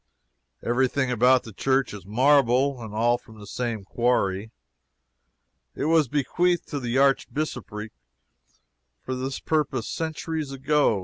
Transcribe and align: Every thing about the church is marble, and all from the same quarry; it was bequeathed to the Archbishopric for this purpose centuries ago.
Every 0.63 0.87
thing 0.87 1.11
about 1.11 1.43
the 1.43 1.53
church 1.53 1.93
is 1.93 2.07
marble, 2.07 2.81
and 2.81 2.91
all 2.91 3.19
from 3.19 3.39
the 3.39 3.45
same 3.45 3.83
quarry; 3.83 4.49
it 5.75 5.85
was 5.85 6.07
bequeathed 6.07 6.67
to 6.69 6.79
the 6.79 6.97
Archbishopric 6.97 7.91
for 9.03 9.13
this 9.13 9.39
purpose 9.39 9.87
centuries 9.87 10.49
ago. 10.51 10.99